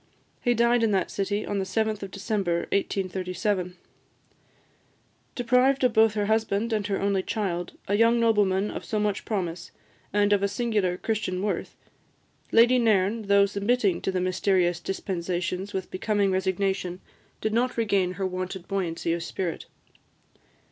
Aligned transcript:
He 0.41 0.55
died 0.55 0.81
in 0.81 0.89
that 0.93 1.11
city 1.11 1.45
on 1.45 1.59
the 1.59 1.63
7th 1.63 2.01
of 2.01 2.09
December 2.09 2.61
1837. 2.71 3.77
Deprived 5.35 5.81
both 5.93 6.05
of 6.05 6.13
her 6.15 6.25
husband 6.25 6.73
and 6.73 6.87
her 6.87 6.99
only 6.99 7.21
child, 7.21 7.73
a 7.87 7.93
young 7.93 8.19
nobleman 8.19 8.71
of 8.71 8.83
so 8.83 8.99
much 8.99 9.25
promise, 9.25 9.69
and 10.11 10.33
of 10.33 10.49
singular 10.49 10.97
Christian 10.97 11.43
worth, 11.43 11.75
Lady 12.51 12.79
Nairn, 12.79 13.27
though 13.27 13.45
submitting 13.45 14.01
to 14.01 14.11
the 14.11 14.19
mysterious 14.19 14.79
dispensations 14.79 15.71
with 15.71 15.91
becoming 15.91 16.31
resignation, 16.31 16.99
did 17.39 17.53
not 17.53 17.77
regain 17.77 18.13
her 18.13 18.25
wonted 18.25 18.67
buoyancy 18.67 19.13
of 19.13 19.21
spirit. 19.21 19.67